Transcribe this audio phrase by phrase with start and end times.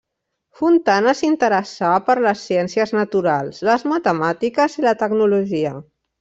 [0.59, 5.77] Fontana s’interessà per les ciències naturals, les matemàtiques, i la tecnologia.